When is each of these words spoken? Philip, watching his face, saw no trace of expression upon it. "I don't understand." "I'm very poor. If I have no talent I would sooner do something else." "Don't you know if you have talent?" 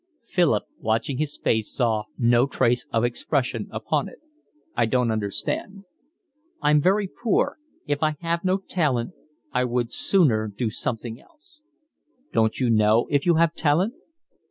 Philip, 0.25 0.63
watching 0.79 1.19
his 1.19 1.37
face, 1.37 1.71
saw 1.71 2.05
no 2.17 2.47
trace 2.47 2.87
of 2.91 3.03
expression 3.03 3.67
upon 3.69 4.09
it. 4.09 4.19
"I 4.75 4.87
don't 4.87 5.11
understand." 5.11 5.83
"I'm 6.59 6.81
very 6.81 7.07
poor. 7.07 7.59
If 7.85 8.01
I 8.01 8.15
have 8.21 8.43
no 8.43 8.57
talent 8.57 9.13
I 9.51 9.63
would 9.63 9.93
sooner 9.93 10.47
do 10.47 10.71
something 10.71 11.21
else." 11.21 11.61
"Don't 12.33 12.59
you 12.59 12.71
know 12.71 13.05
if 13.11 13.27
you 13.27 13.35
have 13.35 13.53
talent?" 13.53 13.93